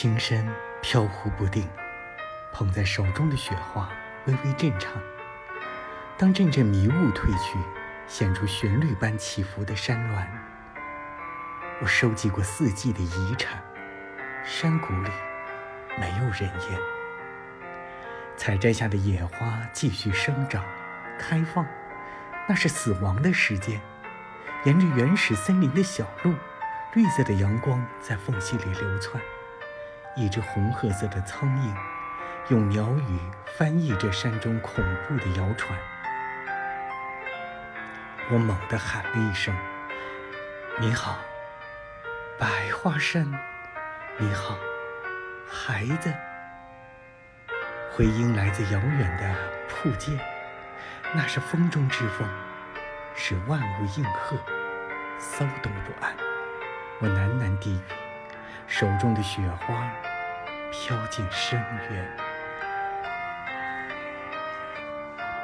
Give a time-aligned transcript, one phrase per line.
[0.00, 0.48] 轻身
[0.80, 1.68] 飘忽不定，
[2.54, 3.90] 捧在手中的雪花
[4.24, 4.90] 微微震颤。
[6.16, 7.58] 当阵阵迷雾褪去，
[8.08, 10.26] 显出旋律般起伏的山峦。
[11.82, 13.62] 我收集过四季的遗产，
[14.42, 15.10] 山谷里
[15.98, 16.80] 没有人烟。
[18.38, 20.64] 采摘下的野花继续生长、
[21.18, 21.66] 开放，
[22.48, 23.78] 那是死亡的时间。
[24.64, 26.34] 沿着原始森林的小路，
[26.94, 29.22] 绿色的阳光在缝隙里流窜。
[30.20, 31.74] 一只红褐色的苍蝇
[32.50, 33.18] 用鸟语
[33.56, 35.78] 翻译着山中恐怖的谣传。
[38.30, 39.56] 我猛地喊了一声
[40.78, 41.16] ：“你好，
[42.38, 43.26] 百花山！
[44.18, 44.58] 你好，
[45.50, 46.12] 孩子！”
[47.90, 49.34] 回音来自遥远的
[49.70, 50.18] 瀑涧，
[51.14, 52.28] 那是风中之风，
[53.16, 54.36] 使万物应和，
[55.18, 56.14] 骚动不安。
[57.00, 57.80] 我喃喃低语，
[58.66, 59.90] 手中的雪花
[60.70, 61.58] 飘进深
[61.90, 62.19] 渊。